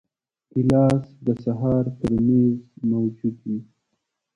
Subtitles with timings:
[0.51, 2.57] ګیلاس د سهار پر میز
[2.91, 3.59] موجود وي.